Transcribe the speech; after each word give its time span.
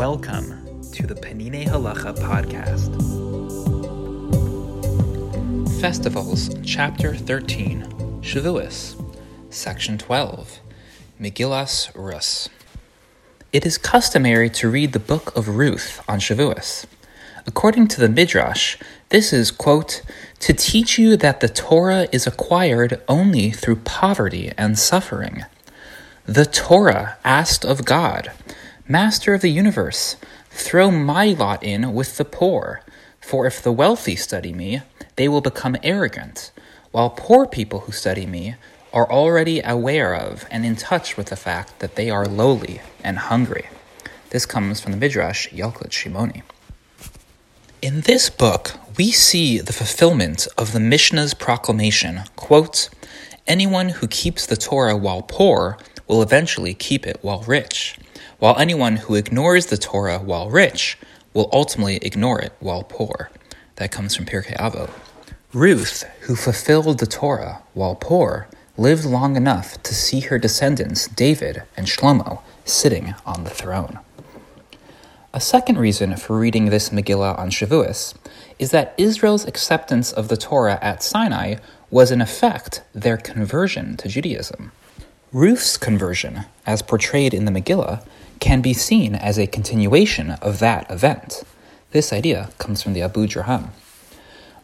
Welcome 0.00 0.80
to 0.92 1.06
the 1.06 1.14
Peninei 1.14 1.66
Halacha 1.66 2.16
podcast. 2.16 2.88
Festivals, 5.78 6.48
Chapter 6.64 7.14
13, 7.14 7.82
Shavuos, 8.22 8.96
Section 9.50 9.98
12, 9.98 10.60
Megillas 11.20 11.90
Rus. 11.94 12.48
It 13.52 13.66
is 13.66 13.76
customary 13.76 14.48
to 14.48 14.70
read 14.70 14.94
the 14.94 14.98
book 14.98 15.36
of 15.36 15.48
Ruth 15.58 16.02
on 16.08 16.18
Shavuos. 16.18 16.86
According 17.46 17.88
to 17.88 18.00
the 18.00 18.08
Midrash, 18.08 18.78
this 19.10 19.34
is, 19.34 19.50
quote, 19.50 20.00
to 20.38 20.54
teach 20.54 20.98
you 20.98 21.18
that 21.18 21.40
the 21.40 21.48
Torah 21.50 22.08
is 22.10 22.26
acquired 22.26 23.02
only 23.06 23.50
through 23.50 23.76
poverty 23.76 24.50
and 24.56 24.78
suffering. 24.78 25.44
The 26.24 26.46
Torah 26.46 27.18
asked 27.22 27.66
of 27.66 27.84
God, 27.84 28.32
Master 28.90 29.34
of 29.34 29.40
the 29.40 29.52
universe, 29.52 30.16
throw 30.50 30.90
my 30.90 31.26
lot 31.26 31.62
in 31.62 31.94
with 31.94 32.16
the 32.16 32.24
poor, 32.24 32.82
for 33.20 33.46
if 33.46 33.62
the 33.62 33.70
wealthy 33.70 34.16
study 34.16 34.52
me, 34.52 34.82
they 35.14 35.28
will 35.28 35.40
become 35.40 35.76
arrogant, 35.84 36.50
while 36.90 37.08
poor 37.08 37.46
people 37.46 37.80
who 37.82 37.92
study 37.92 38.26
me 38.26 38.56
are 38.92 39.08
already 39.08 39.60
aware 39.60 40.16
of 40.16 40.44
and 40.50 40.66
in 40.66 40.74
touch 40.74 41.16
with 41.16 41.28
the 41.28 41.36
fact 41.36 41.78
that 41.78 41.94
they 41.94 42.10
are 42.10 42.26
lowly 42.26 42.80
and 43.04 43.16
hungry. 43.18 43.68
This 44.30 44.44
comes 44.44 44.80
from 44.80 44.90
the 44.90 44.98
Midrash 44.98 45.46
Yalkut 45.50 45.90
Shimoni. 45.90 46.42
In 47.80 48.00
this 48.00 48.28
book, 48.28 48.72
we 48.98 49.12
see 49.12 49.60
the 49.60 49.72
fulfillment 49.72 50.48
of 50.58 50.72
the 50.72 50.80
Mishnah's 50.80 51.32
proclamation, 51.32 52.22
quote, 52.34 52.88
Anyone 53.46 53.90
who 53.90 54.08
keeps 54.08 54.46
the 54.46 54.56
Torah 54.56 54.96
while 54.96 55.22
poor 55.22 55.78
will 56.10 56.22
eventually 56.22 56.74
keep 56.74 57.06
it 57.06 57.18
while 57.22 57.42
rich 57.42 57.96
while 58.40 58.58
anyone 58.58 58.96
who 58.96 59.14
ignores 59.14 59.66
the 59.66 59.76
Torah 59.76 60.18
while 60.18 60.50
rich 60.50 60.98
will 61.32 61.48
ultimately 61.52 61.98
ignore 61.98 62.40
it 62.40 62.52
while 62.58 62.82
poor. 62.82 63.30
That 63.76 63.92
comes 63.92 64.16
from 64.16 64.24
Pirkei 64.24 64.56
Avot. 64.56 64.90
Ruth, 65.52 66.02
who 66.22 66.34
fulfilled 66.34 66.98
the 66.98 67.06
Torah 67.06 67.62
while 67.74 67.94
poor, 67.94 68.48
lived 68.76 69.04
long 69.04 69.36
enough 69.36 69.80
to 69.84 69.94
see 69.94 70.20
her 70.20 70.38
descendants, 70.38 71.06
David 71.06 71.62
and 71.76 71.86
Shlomo, 71.86 72.40
sitting 72.64 73.14
on 73.24 73.44
the 73.44 73.50
throne. 73.50 74.00
A 75.32 75.40
second 75.40 75.78
reason 75.78 76.16
for 76.16 76.36
reading 76.36 76.66
this 76.66 76.88
Megillah 76.88 77.38
on 77.38 77.50
Shavuos 77.50 78.14
is 78.58 78.72
that 78.72 78.94
Israel's 78.98 79.46
acceptance 79.46 80.12
of 80.12 80.26
the 80.26 80.36
Torah 80.36 80.78
at 80.82 81.04
Sinai 81.04 81.56
was 81.88 82.10
in 82.10 82.20
effect 82.20 82.82
their 82.92 83.16
conversion 83.16 83.96
to 83.98 84.08
Judaism. 84.08 84.72
Ruth's 85.32 85.76
conversion, 85.76 86.46
as 86.66 86.82
portrayed 86.82 87.32
in 87.32 87.44
the 87.44 87.52
Megillah, 87.52 88.04
can 88.40 88.60
be 88.60 88.72
seen 88.72 89.14
as 89.14 89.38
a 89.38 89.46
continuation 89.46 90.32
of 90.32 90.58
that 90.58 90.90
event. 90.90 91.44
This 91.92 92.12
idea 92.12 92.50
comes 92.58 92.82
from 92.82 92.94
the 92.94 93.00
Abudarham. 93.00 93.68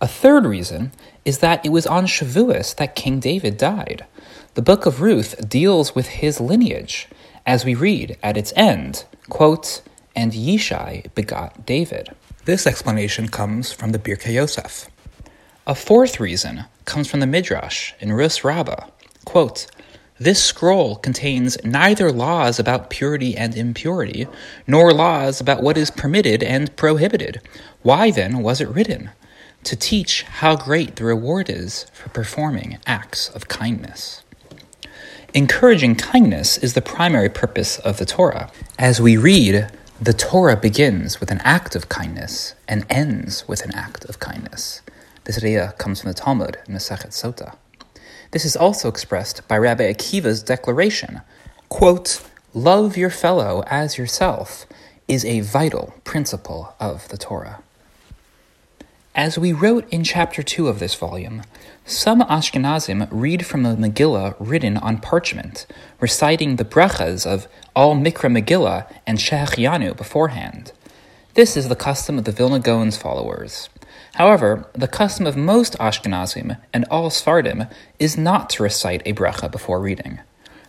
A 0.00 0.08
third 0.08 0.46
reason 0.46 0.92
is 1.26 1.40
that 1.40 1.64
it 1.66 1.68
was 1.68 1.86
on 1.86 2.06
Shavuos 2.06 2.74
that 2.76 2.94
King 2.94 3.20
David 3.20 3.58
died. 3.58 4.06
The 4.54 4.62
book 4.62 4.86
of 4.86 5.02
Ruth 5.02 5.46
deals 5.46 5.94
with 5.94 6.06
his 6.06 6.40
lineage, 6.40 7.08
as 7.44 7.66
we 7.66 7.74
read 7.74 8.16
at 8.22 8.38
its 8.38 8.52
end, 8.56 9.04
quote, 9.28 9.82
and 10.16 10.32
Yishai 10.32 11.14
begot 11.14 11.66
David. 11.66 12.08
This 12.46 12.66
explanation 12.66 13.28
comes 13.28 13.70
from 13.70 13.92
the 13.92 13.98
Birkei 13.98 14.32
Yosef. 14.32 14.88
A 15.66 15.74
fourth 15.74 16.18
reason 16.18 16.64
comes 16.86 17.10
from 17.10 17.20
the 17.20 17.26
Midrash 17.26 17.92
in 18.00 18.14
Rus 18.14 18.44
Rabbah, 18.44 18.86
quote, 19.26 19.66
this 20.18 20.42
scroll 20.42 20.94
contains 20.94 21.58
neither 21.64 22.12
laws 22.12 22.60
about 22.60 22.88
purity 22.88 23.36
and 23.36 23.56
impurity, 23.56 24.28
nor 24.64 24.92
laws 24.92 25.40
about 25.40 25.62
what 25.62 25.76
is 25.76 25.90
permitted 25.90 26.40
and 26.40 26.74
prohibited. 26.76 27.40
Why 27.82 28.12
then 28.12 28.38
was 28.38 28.60
it 28.60 28.68
written? 28.68 29.10
To 29.64 29.74
teach 29.74 30.22
how 30.22 30.54
great 30.54 30.96
the 30.96 31.04
reward 31.04 31.50
is 31.50 31.86
for 31.92 32.10
performing 32.10 32.78
acts 32.86 33.28
of 33.28 33.48
kindness. 33.48 34.22
Encouraging 35.32 35.96
kindness 35.96 36.58
is 36.58 36.74
the 36.74 36.82
primary 36.82 37.28
purpose 37.28 37.80
of 37.80 37.98
the 37.98 38.06
Torah. 38.06 38.52
As 38.78 39.00
we 39.00 39.16
read, 39.16 39.68
the 40.00 40.12
Torah 40.12 40.56
begins 40.56 41.18
with 41.18 41.32
an 41.32 41.40
act 41.40 41.74
of 41.74 41.88
kindness 41.88 42.54
and 42.68 42.86
ends 42.88 43.48
with 43.48 43.64
an 43.64 43.74
act 43.74 44.04
of 44.04 44.20
kindness. 44.20 44.80
This 45.24 45.38
idea 45.38 45.74
comes 45.76 46.02
from 46.02 46.10
the 46.10 46.14
Talmud 46.14 46.58
in 46.68 46.74
Masechet 46.74 47.10
Sota. 47.10 47.56
This 48.34 48.44
is 48.44 48.56
also 48.56 48.88
expressed 48.88 49.46
by 49.46 49.56
Rabbi 49.58 49.84
Akiva's 49.84 50.42
declaration 50.42 51.20
quote, 51.68 52.20
Love 52.52 52.96
your 52.96 53.08
fellow 53.08 53.62
as 53.68 53.96
yourself 53.96 54.66
is 55.06 55.24
a 55.24 55.38
vital 55.38 55.94
principle 56.02 56.74
of 56.80 57.06
the 57.10 57.16
Torah. 57.16 57.62
As 59.14 59.38
we 59.38 59.52
wrote 59.52 59.88
in 59.92 60.02
chapter 60.02 60.42
2 60.42 60.66
of 60.66 60.80
this 60.80 60.96
volume, 60.96 61.44
some 61.86 62.22
Ashkenazim 62.22 63.06
read 63.12 63.46
from 63.46 63.64
a 63.64 63.76
Megillah 63.76 64.34
written 64.40 64.78
on 64.78 64.98
parchment, 64.98 65.64
reciting 66.00 66.56
the 66.56 66.64
brachas 66.64 67.24
of 67.24 67.46
al 67.76 67.94
Mikra 67.94 68.36
Megillah 68.36 68.92
and 69.06 69.18
Shehechianu 69.18 69.96
beforehand. 69.96 70.72
This 71.34 71.56
is 71.56 71.68
the 71.68 71.76
custom 71.76 72.18
of 72.18 72.24
the 72.24 72.32
Vilna 72.32 72.58
Gaon's 72.58 72.96
followers. 72.96 73.68
However, 74.14 74.66
the 74.72 74.88
custom 74.88 75.26
of 75.26 75.36
most 75.36 75.76
Ashkenazim 75.78 76.58
and 76.72 76.84
all 76.90 77.10
Sfardim 77.10 77.70
is 77.98 78.16
not 78.16 78.48
to 78.50 78.62
recite 78.62 79.02
a 79.04 79.12
bracha 79.12 79.50
before 79.50 79.80
reading. 79.80 80.20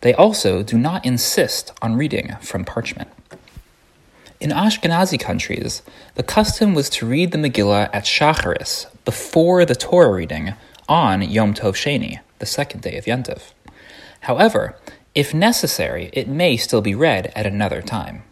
They 0.00 0.14
also 0.14 0.62
do 0.62 0.78
not 0.78 1.04
insist 1.04 1.72
on 1.82 1.96
reading 1.96 2.36
from 2.40 2.64
parchment. 2.64 3.08
In 4.40 4.50
Ashkenazi 4.50 5.18
countries, 5.18 5.82
the 6.14 6.22
custom 6.22 6.74
was 6.74 6.90
to 6.90 7.06
read 7.06 7.30
the 7.30 7.38
Megillah 7.38 7.90
at 7.92 8.04
Shacharis, 8.04 8.86
before 9.04 9.64
the 9.64 9.76
Torah 9.76 10.12
reading, 10.12 10.54
on 10.88 11.22
Yom 11.22 11.54
Tov 11.54 11.74
Sheni, 11.74 12.18
the 12.38 12.46
second 12.46 12.82
day 12.82 12.96
of 12.96 13.04
Yontiv. 13.04 13.52
However, 14.20 14.76
if 15.14 15.34
necessary, 15.34 16.10
it 16.12 16.28
may 16.28 16.56
still 16.56 16.80
be 16.80 16.94
read 16.94 17.32
at 17.36 17.46
another 17.46 17.82
time. 17.82 18.22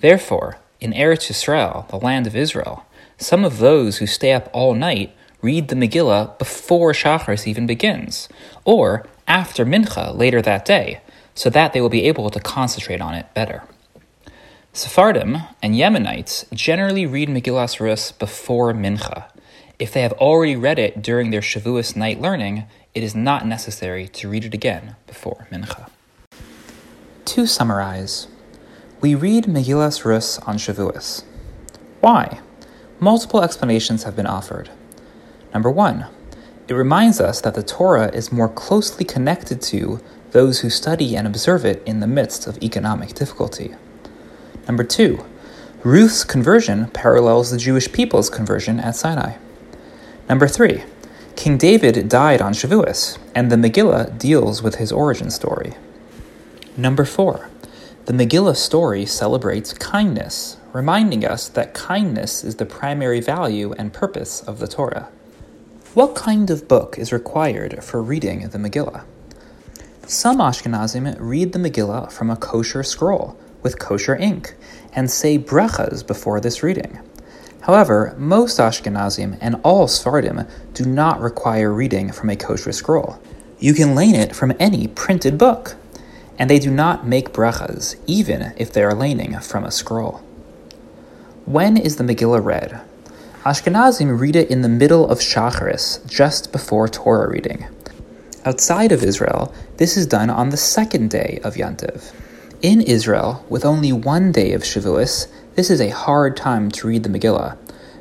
Therefore, 0.00 0.58
in 0.80 0.92
Eretz 0.92 1.30
Yisrael, 1.30 1.88
the 1.88 1.98
land 1.98 2.26
of 2.26 2.36
Israel, 2.36 2.86
some 3.20 3.44
of 3.44 3.58
those 3.58 3.98
who 3.98 4.06
stay 4.06 4.32
up 4.32 4.48
all 4.52 4.74
night 4.74 5.14
read 5.42 5.68
the 5.68 5.76
Megillah 5.76 6.38
before 6.38 6.92
Shacharis 6.92 7.46
even 7.46 7.66
begins, 7.66 8.28
or 8.64 9.06
after 9.28 9.64
Mincha 9.64 10.16
later 10.16 10.42
that 10.42 10.64
day, 10.64 11.00
so 11.34 11.50
that 11.50 11.72
they 11.72 11.80
will 11.80 11.88
be 11.88 12.04
able 12.04 12.30
to 12.30 12.40
concentrate 12.40 13.00
on 13.00 13.14
it 13.14 13.32
better. 13.34 13.62
Sephardim 14.72 15.38
and 15.62 15.74
Yemenites 15.74 16.50
generally 16.52 17.04
read 17.06 17.28
Megillas 17.28 17.78
Rus 17.78 18.12
before 18.12 18.72
Mincha. 18.72 19.30
If 19.78 19.92
they 19.92 20.02
have 20.02 20.12
already 20.14 20.56
read 20.56 20.78
it 20.78 21.02
during 21.02 21.30
their 21.30 21.40
Shavuos 21.40 21.96
night 21.96 22.20
learning, 22.20 22.64
it 22.94 23.02
is 23.02 23.14
not 23.14 23.46
necessary 23.46 24.08
to 24.08 24.28
read 24.28 24.44
it 24.44 24.54
again 24.54 24.96
before 25.06 25.46
Mincha. 25.50 25.90
To 27.26 27.46
summarize, 27.46 28.28
we 29.00 29.14
read 29.14 29.44
Megillas 29.44 30.04
Rus 30.04 30.38
on 30.40 30.56
Shavuos. 30.56 31.24
Why? 32.00 32.40
Multiple 33.02 33.42
explanations 33.42 34.02
have 34.02 34.14
been 34.14 34.26
offered. 34.26 34.68
Number 35.54 35.70
one, 35.70 36.06
it 36.68 36.74
reminds 36.74 37.18
us 37.18 37.40
that 37.40 37.54
the 37.54 37.62
Torah 37.62 38.14
is 38.14 38.30
more 38.30 38.48
closely 38.48 39.06
connected 39.06 39.62
to 39.62 40.00
those 40.32 40.60
who 40.60 40.68
study 40.68 41.16
and 41.16 41.26
observe 41.26 41.64
it 41.64 41.82
in 41.86 42.00
the 42.00 42.06
midst 42.06 42.46
of 42.46 42.62
economic 42.62 43.14
difficulty. 43.14 43.74
Number 44.68 44.84
two, 44.84 45.24
Ruth's 45.82 46.24
conversion 46.24 46.88
parallels 46.88 47.50
the 47.50 47.56
Jewish 47.56 47.90
people's 47.90 48.28
conversion 48.28 48.78
at 48.78 48.94
Sinai. 48.96 49.38
Number 50.28 50.46
three, 50.46 50.84
King 51.36 51.56
David 51.56 52.06
died 52.06 52.42
on 52.42 52.52
Shavuos, 52.52 53.16
and 53.34 53.50
the 53.50 53.56
Megillah 53.56 54.18
deals 54.18 54.62
with 54.62 54.74
his 54.74 54.92
origin 54.92 55.30
story. 55.30 55.72
Number 56.76 57.06
four, 57.06 57.48
the 58.04 58.12
Megillah 58.12 58.56
story 58.56 59.06
celebrates 59.06 59.72
kindness, 59.72 60.58
reminding 60.72 61.24
us 61.24 61.48
that 61.48 61.74
kindness 61.74 62.44
is 62.44 62.56
the 62.56 62.66
primary 62.66 63.20
value 63.20 63.72
and 63.72 63.92
purpose 63.92 64.42
of 64.42 64.58
the 64.58 64.68
Torah. 64.68 65.08
What 65.94 66.14
kind 66.14 66.50
of 66.50 66.68
book 66.68 66.98
is 66.98 67.12
required 67.12 67.82
for 67.82 68.02
reading 68.02 68.48
the 68.48 68.58
Megillah? 68.58 69.04
Some 70.06 70.38
Ashkenazim 70.38 71.16
read 71.18 71.52
the 71.52 71.58
Megillah 71.58 72.12
from 72.12 72.30
a 72.30 72.36
kosher 72.36 72.82
scroll 72.82 73.36
with 73.62 73.78
kosher 73.78 74.16
ink 74.16 74.54
and 74.92 75.10
say 75.10 75.38
brachas 75.38 76.06
before 76.06 76.40
this 76.40 76.62
reading. 76.62 77.00
However, 77.62 78.14
most 78.16 78.58
Ashkenazim 78.58 79.36
and 79.40 79.56
all 79.62 79.86
Sfardim 79.86 80.48
do 80.74 80.84
not 80.84 81.20
require 81.20 81.72
reading 81.72 82.10
from 82.12 82.30
a 82.30 82.36
kosher 82.36 82.72
scroll. 82.72 83.20
You 83.58 83.74
can 83.74 83.94
learn 83.94 84.14
it 84.14 84.34
from 84.34 84.54
any 84.58 84.88
printed 84.88 85.36
book, 85.36 85.76
and 86.38 86.48
they 86.48 86.58
do 86.58 86.70
not 86.70 87.06
make 87.06 87.32
brachas, 87.32 87.96
even 88.06 88.54
if 88.56 88.72
they 88.72 88.82
are 88.82 88.94
learning 88.94 89.38
from 89.40 89.64
a 89.64 89.70
scroll. 89.70 90.22
When 91.46 91.78
is 91.78 91.96
the 91.96 92.04
Megillah 92.04 92.44
read? 92.44 92.82
Ashkenazim 93.44 94.20
read 94.20 94.36
it 94.36 94.50
in 94.50 94.60
the 94.60 94.68
middle 94.68 95.08
of 95.08 95.20
Shacharis, 95.20 96.06
just 96.06 96.52
before 96.52 96.86
Torah 96.86 97.30
reading. 97.30 97.66
Outside 98.44 98.92
of 98.92 99.02
Israel, 99.02 99.52
this 99.78 99.96
is 99.96 100.06
done 100.06 100.28
on 100.28 100.50
the 100.50 100.58
second 100.58 101.08
day 101.08 101.40
of 101.42 101.54
Yantiv. 101.54 102.12
In 102.60 102.82
Israel, 102.82 103.44
with 103.48 103.64
only 103.64 103.90
one 103.90 104.32
day 104.32 104.52
of 104.52 104.62
Shavuos, 104.62 105.28
This 105.54 105.70
is 105.70 105.80
a 105.80 105.88
hard 105.88 106.36
time 106.36 106.70
to 106.72 106.86
read 106.86 107.04
the 107.04 107.08
Megillah. 107.08 107.56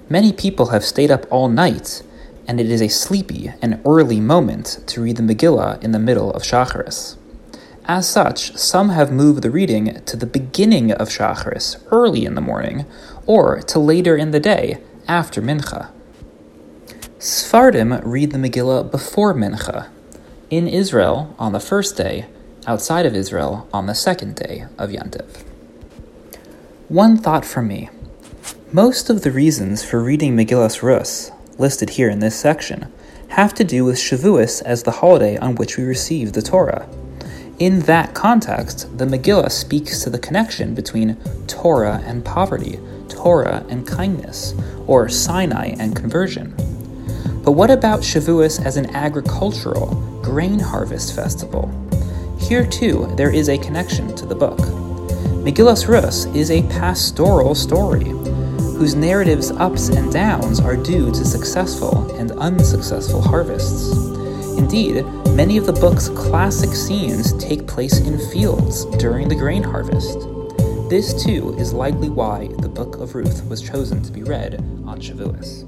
Many 0.09 0.33
people 0.33 0.68
have 0.68 0.83
stayed 0.83 1.09
up 1.09 1.25
all 1.31 1.47
night, 1.47 2.03
and 2.45 2.59
it 2.59 2.69
is 2.69 2.81
a 2.81 2.89
sleepy 2.89 3.53
and 3.62 3.81
early 3.85 4.19
moment 4.19 4.83
to 4.88 5.01
read 5.01 5.15
the 5.15 5.24
Megillah 5.24 5.81
in 5.81 5.94
the 5.94 6.00
middle 6.00 6.31
of 6.33 6.44
Shacharis. 6.44 7.15
As 7.85 8.07
such, 8.07 8.56
some 8.56 8.89
have 8.89 9.12
moved 9.12 9.42
the 9.42 9.50
reading 9.50 10.00
to 10.06 10.15
the 10.15 10.27
beginning 10.27 10.92
of 10.92 11.09
Shacharis, 11.09 11.77
early 11.89 12.24
in 12.24 12.35
the 12.35 12.42
morning, 12.42 12.85
or 13.29 13.61
to 13.61 13.77
later 13.77 14.17
in 14.17 14.31
the 14.31 14.39
day, 14.39 14.81
after 15.07 15.39
Mincha. 15.39 15.91
Sfardim 17.19 18.01
read 18.03 18.31
the 18.31 18.39
Megillah 18.39 18.89
before 18.89 19.35
Mincha, 19.35 19.87
in 20.49 20.67
Israel 20.67 21.35
on 21.37 21.51
the 21.51 21.59
first 21.59 21.95
day, 21.95 22.25
outside 22.65 23.05
of 23.05 23.13
Israel 23.13 23.69
on 23.71 23.85
the 23.85 23.93
second 23.93 24.35
day 24.35 24.65
of 24.79 24.89
Yantiv. 24.89 25.43
One 26.87 27.17
thought 27.17 27.45
from 27.45 27.67
me. 27.67 27.91
Most 28.71 29.11
of 29.11 29.21
the 29.21 29.31
reasons 29.31 29.83
for 29.83 30.01
reading 30.01 30.35
Megillas 30.35 30.81
Rus, 30.81 31.29
listed 31.59 31.91
here 31.91 32.09
in 32.09 32.17
this 32.17 32.35
section, 32.35 32.91
have 33.27 33.53
to 33.53 33.63
do 33.63 33.85
with 33.85 33.97
Shavuos 33.97 34.63
as 34.63 34.81
the 34.81 34.97
holiday 35.01 35.37
on 35.37 35.53
which 35.53 35.77
we 35.77 35.83
receive 35.83 36.33
the 36.33 36.41
Torah. 36.41 36.89
In 37.59 37.81
that 37.81 38.13
context, 38.13 38.97
the 38.97 39.03
Megillah 39.03 39.51
speaks 39.51 40.01
to 40.03 40.09
the 40.09 40.17
connection 40.17 40.73
between 40.73 41.17
Torah 41.45 42.01
and 42.06 42.23
poverty, 42.23 42.79
Torah 43.09 43.65
and 43.67 43.85
kindness, 43.85 44.53
or 44.88 45.09
Sinai 45.09 45.75
and 45.77 45.94
conversion. 45.94 46.56
But 47.44 47.51
what 47.51 47.69
about 47.69 48.00
Shavuos 48.00 48.65
as 48.65 48.77
an 48.77 48.95
agricultural, 48.95 49.88
grain 50.23 50.59
harvest 50.59 51.13
festival? 51.13 51.69
Here 52.39 52.65
too, 52.65 53.13
there 53.17 53.33
is 53.33 53.50
a 53.50 53.57
connection 53.57 54.15
to 54.15 54.25
the 54.25 54.35
book. 54.35 54.59
Megillas 55.44 55.85
Rus 55.89 56.27
is 56.27 56.51
a 56.51 56.63
pastoral 56.69 57.56
story, 57.56 58.06
whose 58.06 58.95
narrative's 58.95 59.51
ups 59.51 59.89
and 59.89 60.09
downs 60.13 60.61
are 60.61 60.77
due 60.77 61.11
to 61.11 61.25
successful 61.25 62.09
and 62.15 62.31
unsuccessful 62.31 63.21
harvests. 63.21 63.91
Indeed, 64.57 65.06
many 65.39 65.56
of 65.56 65.65
the 65.65 65.71
book's 65.71 66.09
classic 66.09 66.75
scenes 66.75 67.31
take 67.41 67.65
place 67.65 68.00
in 68.00 68.19
fields 68.30 68.83
during 68.97 69.30
the 69.30 69.36
grain 69.36 69.63
harvest. 69.63 70.19
This, 70.89 71.24
too, 71.24 71.56
is 71.57 71.71
likely 71.71 72.09
why 72.09 72.50
the 72.59 72.68
Book 72.68 72.97
of 72.97 73.15
Ruth 73.15 73.45
was 73.45 73.62
chosen 73.62 74.03
to 74.03 74.12
be 74.12 74.21
read 74.21 74.56
on 74.86 75.00
Shavuos. 75.00 75.63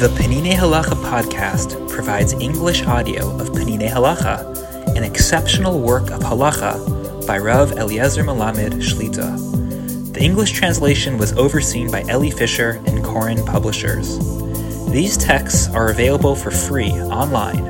The 0.00 0.08
Peninei 0.18 0.54
Halacha 0.54 1.00
podcast 1.08 1.88
provides 1.88 2.32
English 2.32 2.82
audio 2.82 3.30
of 3.38 3.50
Peninei 3.50 3.88
Halacha, 3.88 4.96
an 4.96 5.04
exceptional 5.04 5.78
work 5.78 6.10
of 6.10 6.20
halacha 6.20 7.28
by 7.28 7.38
Rav 7.38 7.78
Eliezer 7.78 8.24
Melamed 8.24 8.82
Shlita. 8.82 10.12
The 10.12 10.20
English 10.20 10.50
translation 10.50 11.16
was 11.16 11.32
overseen 11.34 11.92
by 11.92 12.02
Eli 12.10 12.30
Fisher 12.30 12.82
and 12.86 13.04
Koren 13.04 13.46
Publishers. 13.46 14.43
These 14.90 15.16
texts 15.16 15.68
are 15.70 15.90
available 15.90 16.36
for 16.36 16.50
free 16.50 16.92
online, 16.92 17.66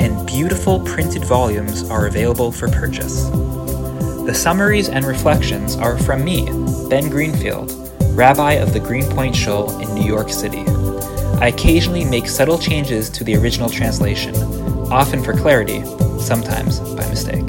and 0.00 0.26
beautiful 0.26 0.80
printed 0.80 1.24
volumes 1.24 1.88
are 1.88 2.06
available 2.06 2.50
for 2.50 2.68
purchase. 2.68 3.28
The 4.26 4.34
summaries 4.34 4.88
and 4.88 5.04
reflections 5.04 5.76
are 5.76 5.96
from 5.98 6.24
me, 6.24 6.46
Ben 6.88 7.08
Greenfield, 7.08 7.72
rabbi 8.16 8.54
of 8.54 8.72
the 8.72 8.80
Greenpoint 8.80 9.36
Shul 9.36 9.80
in 9.80 9.94
New 9.94 10.04
York 10.04 10.30
City. 10.30 10.64
I 11.40 11.48
occasionally 11.48 12.04
make 12.04 12.28
subtle 12.28 12.58
changes 12.58 13.10
to 13.10 13.24
the 13.24 13.36
original 13.36 13.68
translation, 13.68 14.34
often 14.92 15.22
for 15.22 15.32
clarity, 15.32 15.84
sometimes 16.18 16.80
by 16.80 17.08
mistake. 17.08 17.44